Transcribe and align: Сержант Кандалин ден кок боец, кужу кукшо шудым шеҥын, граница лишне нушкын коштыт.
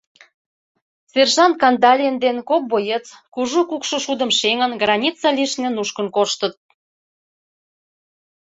Сержант 1.11 1.55
Кандалин 1.61 2.15
ден 2.23 2.37
кок 2.49 2.63
боец, 2.71 3.05
кужу 3.33 3.61
кукшо 3.69 3.97
шудым 4.05 4.31
шеҥын, 4.39 4.71
граница 4.83 5.27
лишне 5.37 5.69
нушкын 5.75 6.07
коштыт. 6.15 6.53